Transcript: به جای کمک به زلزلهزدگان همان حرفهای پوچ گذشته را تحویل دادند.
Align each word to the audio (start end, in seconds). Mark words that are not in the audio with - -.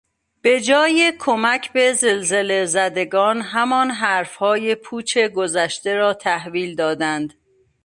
به 0.41 0.61
جای 0.61 1.13
کمک 1.19 1.73
به 1.73 1.93
زلزلهزدگان 1.93 3.41
همان 3.41 3.89
حرفهای 3.91 4.75
پوچ 4.75 5.17
گذشته 5.17 5.95
را 5.95 6.13
تحویل 6.13 6.75
دادند. 6.75 7.33